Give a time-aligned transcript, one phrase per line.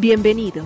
[0.00, 0.64] Bienvenidos.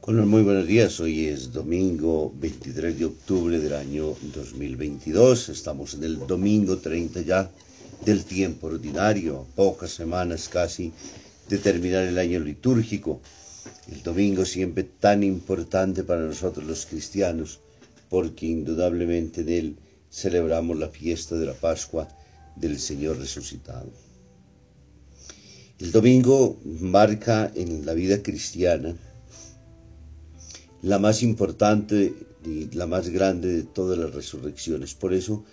[0.00, 0.98] Hola, muy buenos días.
[0.98, 5.50] Hoy es domingo 23 de octubre del año 2022.
[5.50, 7.48] Estamos en el domingo 30 ya
[8.04, 10.92] del tiempo ordinario, pocas semanas casi
[11.48, 13.20] de terminar el año litúrgico.
[13.90, 17.60] El domingo siempre tan importante para nosotros los cristianos,
[18.08, 19.76] porque indudablemente en él
[20.10, 22.08] celebramos la fiesta de la Pascua
[22.56, 23.90] del Señor resucitado.
[25.78, 28.96] El domingo marca en la vida cristiana
[30.82, 34.94] la más importante y la más grande de todas las resurrecciones.
[34.94, 35.44] Por eso,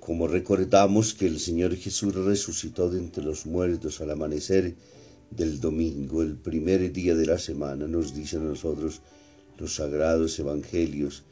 [0.00, 4.74] como recordamos que el Señor Jesús resucitó de entre los muertos al amanecer
[5.30, 9.00] del domingo, el primer día de la semana, nos dicen a nosotros
[9.58, 11.22] los sagrados evangelios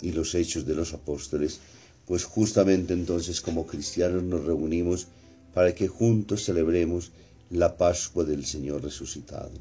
[0.00, 1.60] y los hechos de los apóstoles,
[2.06, 5.08] pues justamente entonces como cristianos nos reunimos
[5.52, 7.12] para que juntos celebremos
[7.50, 9.52] la Pascua del Señor resucitado.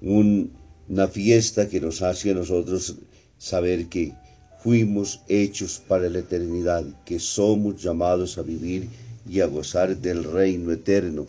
[0.00, 0.52] Un
[0.88, 2.94] una fiesta que nos hace a nosotros
[3.38, 4.14] saber que
[4.62, 8.88] fuimos hechos para la eternidad, que somos llamados a vivir
[9.28, 11.26] y a gozar del reino eterno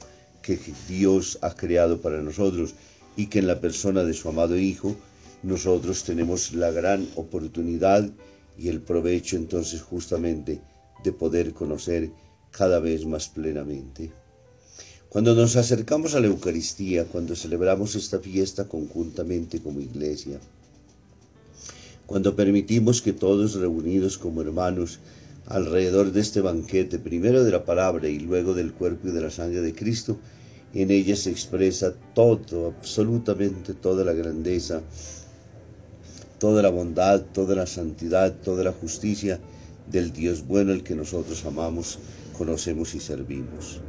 [0.56, 2.74] que Dios ha creado para nosotros
[3.18, 4.96] y que en la persona de su amado Hijo
[5.44, 8.10] nosotros tenemos la gran oportunidad
[8.58, 10.62] y el provecho entonces justamente
[11.04, 12.10] de poder conocer
[12.52, 14.12] cada vez más plenamente.
[15.10, 20.40] Cuando nos acercamos a la Eucaristía, cuando celebramos esta fiesta conjuntamente como iglesia,
[22.06, 25.00] cuando permitimos que todos reunidos como hermanos
[25.48, 29.32] alrededor de este banquete, primero de la palabra y luego del cuerpo y de la
[29.32, 30.18] sangre de Cristo,
[30.74, 34.82] en ella se expresa todo, absolutamente toda la grandeza,
[36.40, 39.40] toda la bondad, toda la santidad, toda la justicia
[39.90, 42.00] del Dios bueno el que nosotros amamos,
[42.38, 43.80] conocemos y servimos.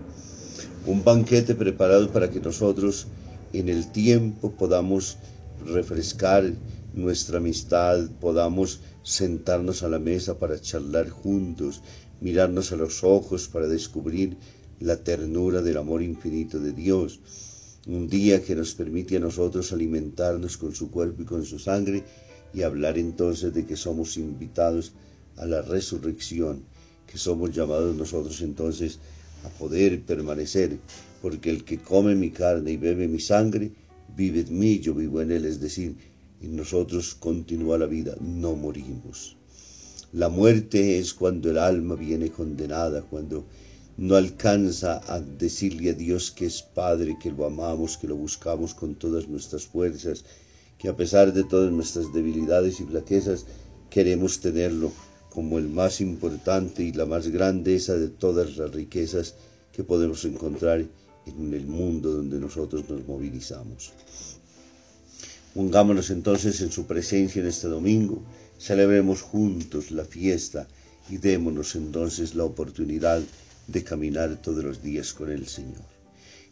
[0.87, 3.09] Un banquete preparado para que nosotros
[3.53, 5.19] en el tiempo podamos
[5.67, 6.53] refrescar
[6.95, 11.83] nuestra amistad, podamos sentarnos a la mesa para charlar juntos,
[12.21, 14.37] mirarnos a los ojos para descubrir
[14.81, 17.21] la ternura del amor infinito de Dios.
[17.87, 22.05] Un día que nos permite a nosotros alimentarnos con su cuerpo y con su sangre
[22.53, 24.93] y hablar entonces de que somos invitados
[25.39, 26.65] a la resurrección,
[27.07, 28.99] que somos llamados nosotros entonces
[29.43, 30.79] a poder permanecer,
[31.23, 33.73] porque el que come mi carne y bebe mi sangre,
[34.15, 35.97] vive en mí, yo vivo en él, es decir,
[36.41, 39.37] en nosotros continúa la vida, no morimos.
[40.13, 43.45] La muerte es cuando el alma viene condenada, cuando
[43.99, 48.73] no alcanza a decirle a Dios que es Padre, que lo amamos, que lo buscamos
[48.73, 50.25] con todas nuestras fuerzas,
[50.79, 53.45] que a pesar de todas nuestras debilidades y flaquezas,
[53.91, 54.93] queremos tenerlo
[55.31, 59.35] como el más importante y la más grandeza de todas las riquezas
[59.73, 60.87] que podemos encontrar
[61.27, 63.93] en el mundo donde nosotros nos movilizamos.
[65.59, 68.23] Pongámonos entonces en su presencia en este domingo,
[68.61, 70.69] celebremos juntos la fiesta
[71.11, 73.21] y démonos entonces la oportunidad
[73.67, 75.83] de caminar todos los días con el Señor.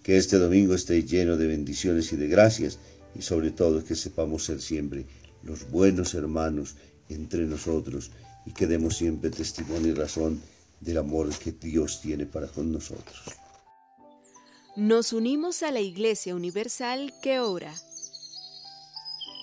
[0.03, 2.81] Que este domingo esté lleno de bendiciones y de gracias
[3.15, 5.06] y sobre todo que sepamos ser siempre
[5.45, 6.75] los buenos hermanos
[7.09, 8.11] entre nosotros
[8.45, 10.41] y que demos siempre testimonio y razón
[10.81, 13.22] del amor que Dios tiene para con nosotros.
[14.75, 17.72] Nos unimos a la Iglesia Universal que ora.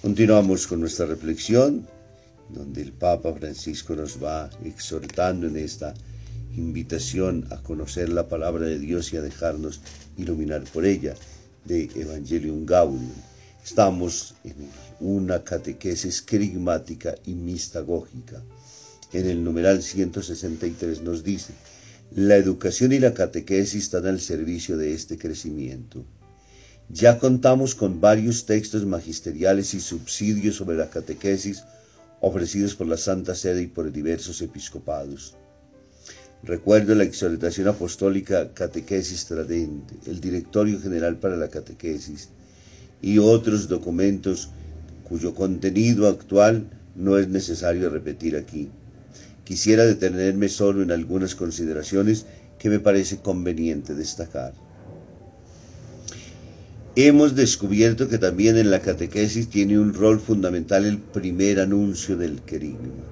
[0.00, 1.84] Continuamos con nuestra reflexión,
[2.50, 5.92] donde el Papa Francisco nos va exhortando en esta
[6.56, 9.80] invitación a conocer la palabra de Dios y a dejarnos
[10.16, 11.16] iluminar por ella,
[11.64, 13.10] de Evangelium Gaudium.
[13.64, 14.54] Estamos en
[15.00, 18.40] una catequesis querigmática y mistagógica.
[19.12, 21.54] En el numeral 163 nos dice,
[22.12, 26.04] la educación y la catequesis están al servicio de este crecimiento.
[26.90, 31.64] Ya contamos con varios textos magisteriales y subsidios sobre la catequesis
[32.22, 35.36] ofrecidos por la Santa Sede y por diversos episcopados.
[36.42, 42.30] Recuerdo la exhortación apostólica Catequesis Tradente, el Directorio General para la Catequesis
[43.02, 44.48] y otros documentos
[45.06, 48.70] cuyo contenido actual no es necesario repetir aquí.
[49.44, 52.24] Quisiera detenerme solo en algunas consideraciones
[52.58, 54.54] que me parece conveniente destacar
[57.06, 62.42] hemos descubierto que también en la catequesis tiene un rol fundamental el primer anuncio del
[62.42, 63.04] querigma,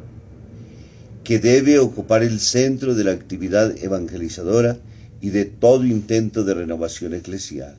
[1.23, 4.77] que debe ocupar el centro de la actividad evangelizadora
[5.21, 7.77] y de todo intento de renovación eclesial.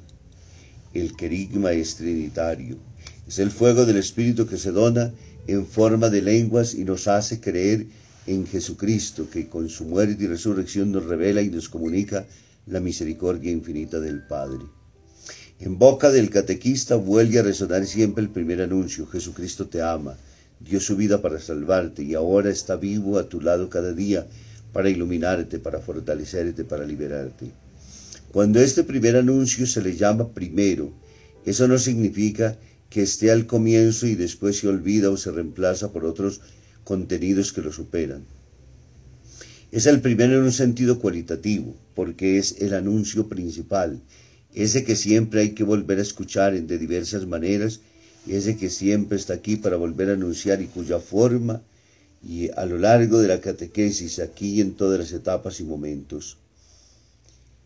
[0.94, 2.78] El querigma es trinitario,
[3.28, 5.12] es el fuego del Espíritu que se dona
[5.46, 7.86] en forma de lenguas y nos hace creer
[8.28, 12.26] en Jesucristo, que con su muerte y resurrección nos revela y nos comunica
[12.66, 14.77] la misericordia infinita del Padre.
[15.60, 20.16] En boca del catequista vuelve a resonar siempre el primer anuncio, Jesucristo te ama,
[20.60, 24.28] dio su vida para salvarte y ahora está vivo a tu lado cada día
[24.72, 27.50] para iluminarte, para fortalecerte, para liberarte.
[28.32, 30.94] Cuando este primer anuncio se le llama primero,
[31.44, 32.56] eso no significa
[32.92, 36.42] que esté al comienzo y después se olvida o se reemplaza por otros
[36.84, 38.24] contenidos que lo superan.
[39.72, 44.02] Es el primero en un sentido cualitativo, porque es el anuncio principal,
[44.64, 47.82] ese que siempre hay que volver a escuchar de diversas maneras,
[48.28, 51.62] ese que siempre está aquí para volver a anunciar y cuya forma
[52.24, 56.38] y a lo largo de la catequesis, aquí en todas las etapas y momentos.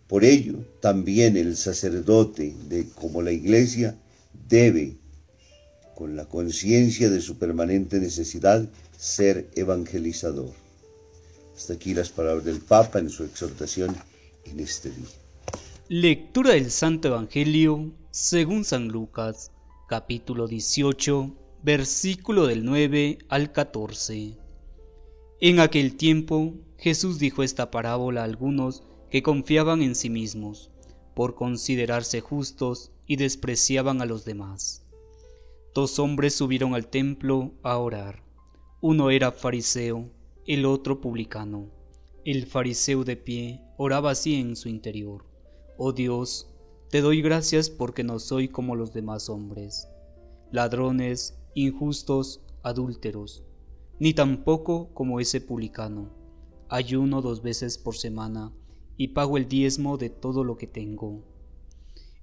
[0.10, 3.96] Por ello, también el sacerdote, de, como la iglesia,
[4.50, 4.98] debe,
[5.96, 8.68] con la conciencia de su permanente necesidad,
[8.98, 10.52] ser evangelizador.
[11.56, 13.96] Hasta aquí las palabras del Papa en su exhortación
[14.44, 15.21] en este día.
[15.94, 19.52] Lectura del Santo Evangelio según San Lucas,
[19.90, 24.38] capítulo 18, versículo del 9 al 14.
[25.42, 30.72] En aquel tiempo Jesús dijo esta parábola a algunos que confiaban en sí mismos,
[31.14, 34.86] por considerarse justos y despreciaban a los demás.
[35.76, 38.24] Dos hombres subieron al templo a orar.
[38.80, 40.10] Uno era fariseo,
[40.48, 41.70] el otro publicano.
[42.24, 45.30] El fariseo de pie oraba así en su interior
[45.78, 46.48] Oh Dios,
[46.90, 49.88] te doy gracias porque no soy como los demás hombres,
[50.52, 53.44] ladrones, injustos, adúlteros,
[53.98, 56.10] ni tampoco como ese publicano.
[56.68, 58.51] Ayuno dos veces por semana
[58.98, 61.24] y pago el diezmo de todo lo que tengo.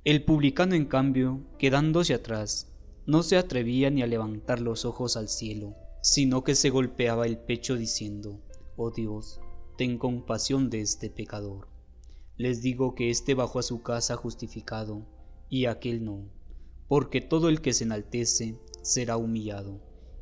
[0.04, 2.70] El publicano, en cambio, quedándose atrás,
[3.06, 7.38] no se atrevía ni a levantar los ojos al cielo, sino que se golpeaba el
[7.38, 8.40] pecho diciendo,
[8.76, 9.40] Oh Dios,
[9.76, 11.77] ten compasión de este pecador
[12.38, 15.04] les digo que éste bajó a su casa justificado,
[15.50, 16.30] y aquel no,
[16.86, 19.80] porque todo el que se enaltece será humillado,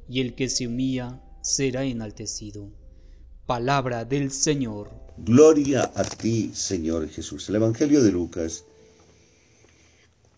[0.08, 2.70] y el que se humilla será enaltecido.
[3.44, 4.90] Palabra del Señor.
[5.18, 7.49] Gloria a ti, Señor Jesús.
[7.50, 8.64] El Evangelio de Lucas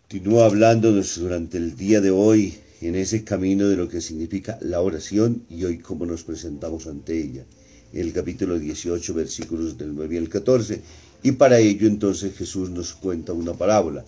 [0.02, 4.80] continúa hablándonos durante el día de hoy en ese camino de lo que significa la
[4.80, 7.46] oración y hoy cómo nos presentamos ante ella.
[7.92, 10.82] El capítulo 18, versículos del 9 al 14
[11.22, 14.04] y para ello entonces Jesús nos cuenta una parábola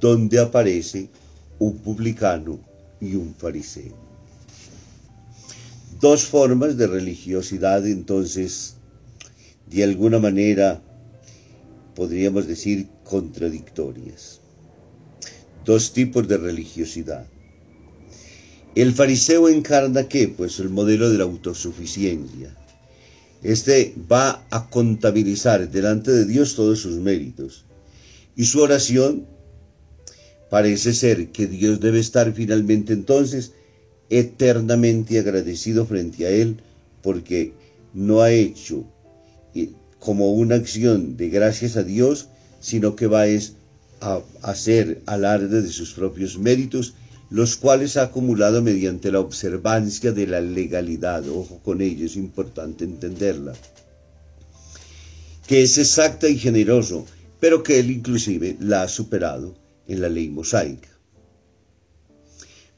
[0.00, 1.08] donde aparece
[1.58, 2.58] un publicano
[3.00, 3.96] y un fariseo.
[6.00, 8.76] Dos formas de religiosidad entonces,
[9.66, 10.80] de alguna manera,
[11.94, 14.40] podríamos decir, contradictorias.
[15.64, 17.26] Dos tipos de religiosidad.
[18.74, 20.28] El fariseo encarna qué?
[20.28, 22.54] Pues el modelo de la autosuficiencia
[23.42, 27.64] este va a contabilizar delante de Dios todos sus méritos.
[28.36, 29.26] Y su oración
[30.50, 33.52] Parece ser que Dios debe estar finalmente entonces
[34.08, 36.62] eternamente agradecido frente a Él
[37.02, 37.52] porque
[37.92, 38.86] no ha hecho
[39.54, 42.28] eh, como una acción de gracias a Dios,
[42.60, 43.24] sino que va
[44.00, 46.94] a hacer alarde de sus propios méritos,
[47.30, 51.28] los cuales ha acumulado mediante la observancia de la legalidad.
[51.28, 53.52] Ojo con ello, es importante entenderla.
[55.46, 57.06] Que es exacta y generoso,
[57.40, 59.54] pero que él inclusive la ha superado
[59.86, 60.88] en la ley mosaica.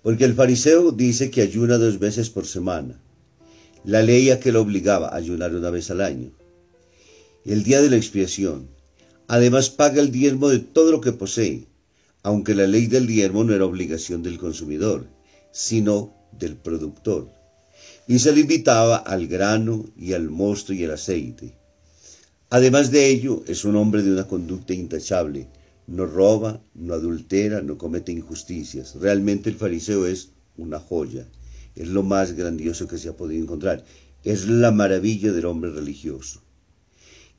[0.03, 3.01] Porque el fariseo dice que ayuna dos veces por semana.
[3.85, 6.33] La ley a que lo obligaba a ayunar una vez al año.
[7.45, 8.69] El día de la expiación.
[9.29, 11.67] Además paga el diezmo de todo lo que posee,
[12.23, 15.07] aunque la ley del diezmo no era obligación del consumidor,
[15.53, 17.29] sino del productor.
[18.07, 21.55] Y se le invitaba al grano y al mosto y el aceite.
[22.51, 25.49] Además de ello, es un hombre de una conducta intachable,
[25.87, 28.97] no roba, no adultera, no comete injusticias.
[28.97, 31.27] Realmente el fariseo es una joya,
[31.77, 33.85] es lo más grandioso que se ha podido encontrar,
[34.25, 36.43] es la maravilla del hombre religioso.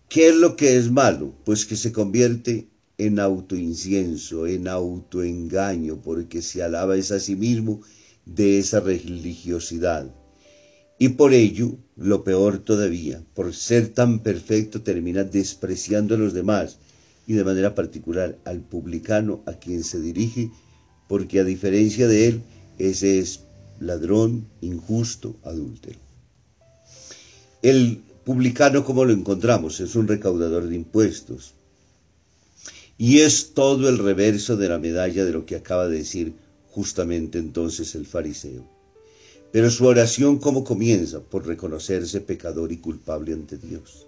[0.10, 1.36] ¿Qué es lo que es malo?
[1.46, 2.68] Pues que se convierte
[3.06, 7.82] en autoincienso, en autoengaño, porque se alaba a sí mismo
[8.28, 10.14] de esa religiosidad.
[11.00, 16.78] Y por ello, lo peor todavía, por ser tan perfecto termina despreciando a los demás
[17.26, 20.52] y de manera particular al publicano a quien se dirige,
[21.08, 22.42] porque a diferencia de él,
[22.78, 23.46] ese es
[23.80, 26.00] ladrón, injusto, adúltero.
[27.64, 31.56] El publicano, como lo encontramos, es un recaudador de impuestos.
[33.02, 36.36] Y es todo el reverso de la medalla de lo que acaba de decir
[36.70, 38.64] justamente entonces el fariseo.
[39.52, 41.20] Pero su oración, ¿cómo comienza?
[41.20, 44.06] Por reconocerse pecador y culpable ante Dios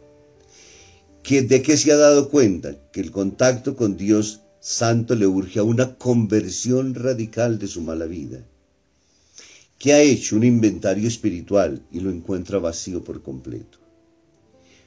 [1.24, 5.64] de qué se ha dado cuenta, que el contacto con Dios Santo le urge a
[5.64, 8.46] una conversión radical de su mala vida,
[9.80, 13.83] que ha hecho un inventario espiritual y lo encuentra vacío por completo.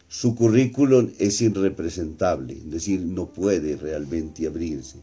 [0.09, 4.99] Su currículum es irrepresentable, es decir, no puede realmente abrirse.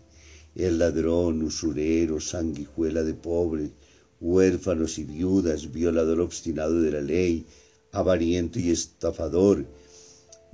[0.55, 3.71] El ladrón, usurero, sanguijuela de pobres,
[4.21, 7.45] huérfanos y viudas, violador obstinado de la ley,
[7.91, 9.65] avariento y estafador,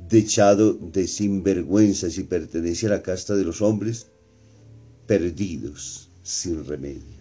[0.10, 4.08] dechado de sinvergüenzas y pertenece a la casta de los hombres
[5.06, 7.20] perdidos sin remedio.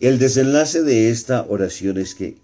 [0.00, 2.36] El desenlace de esta oración es que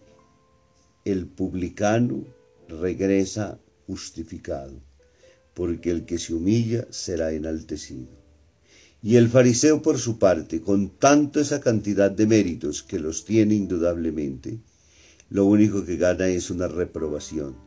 [1.04, 2.24] el publicano
[2.68, 4.80] regresa justificado,
[5.54, 8.08] porque el que se humilla será enaltecido.
[9.02, 13.54] Y el fariseo por su parte, con tanto esa cantidad de méritos que los tiene
[13.54, 14.58] indudablemente,
[15.30, 17.66] lo único que gana es una reprobación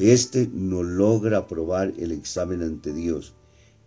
[0.00, 3.34] este no logra aprobar el examen ante Dios,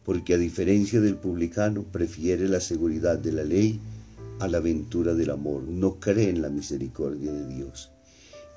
[0.05, 3.81] porque a diferencia del publicano prefiere la seguridad de la ley
[4.39, 7.91] a la aventura del amor, no cree en la misericordia de Dios.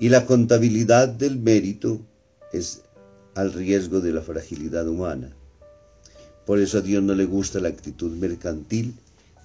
[0.03, 2.01] Y la contabilidad del mérito
[2.53, 2.83] es
[3.37, 5.31] al riesgo de la fragilidad humana.
[6.45, 8.97] Por eso a Dios no le gusta la actitud mercantil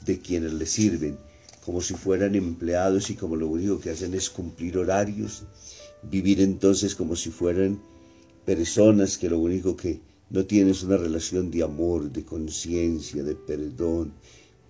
[0.04, 1.16] de quienes le sirven,
[1.64, 5.44] como si fueran empleados y como lo único que hacen es cumplir horarios
[6.02, 7.80] vivir entonces como si fueran
[8.44, 10.00] personas que lo único que
[10.32, 14.12] no tienen es una relación de amor, de conciencia, de perdón,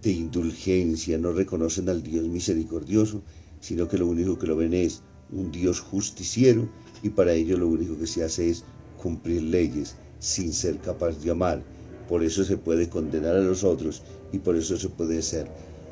[0.01, 3.24] de indulgencia, no reconocen al Dios misericordioso,
[3.62, 6.67] sino que lo único que lo ven es un Dios justiciero
[7.03, 8.63] y para ello lo único que se hace es
[9.01, 11.63] cumplir leyes sin ser capaz de amar.
[12.07, 15.50] Por eso se puede condenar a los otros y por eso se puede ser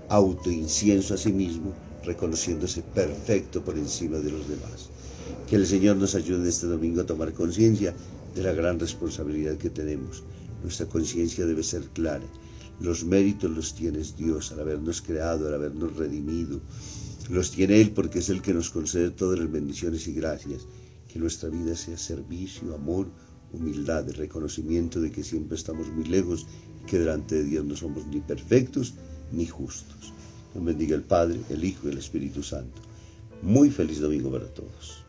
[0.10, 1.74] autoincienso a sí mismo,
[2.04, 4.90] reconociéndose perfecto por encima de los demás.
[5.50, 7.94] Que el Señor nos ayude este domingo a tomar conciencia
[8.36, 10.24] de la gran responsabilidad que tenemos.
[10.62, 12.26] Nuestra conciencia debe ser clara.
[12.80, 16.60] Los méritos los tiene Dios al habernos creado, al habernos redimido.
[17.30, 20.68] Los tiene Él porque es el que nos concede todas las bendiciones y gracias.
[21.12, 23.08] Que nuestra vida sea servicio, amor,
[23.52, 26.46] humildad, reconocimiento de que siempre estamos muy lejos
[26.82, 28.94] y que delante de Dios no somos ni perfectos
[29.32, 30.14] ni justos.
[30.54, 32.82] Dios bendiga el Padre, el Hijo y el Espíritu Santo.
[33.42, 35.05] Muy feliz domingo para todos.